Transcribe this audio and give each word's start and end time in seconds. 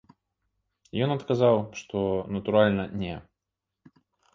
Ён 1.07 1.13
адказаў, 1.17 1.55
што, 1.83 1.97
натуральна, 2.39 2.83
не. 3.07 3.15